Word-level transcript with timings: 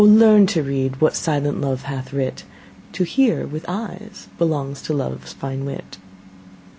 learn 0.03 0.47
to 0.47 0.63
read 0.63 0.99
what 0.99 1.15
silent 1.15 1.61
love 1.61 1.83
hath 1.83 2.11
writ: 2.11 2.43
To 2.93 3.03
hear 3.03 3.45
with 3.45 3.63
eyes 3.67 4.29
belongs 4.39 4.81
to 4.81 4.93
love's 4.95 5.33
fine 5.33 5.63
wit. 5.63 5.99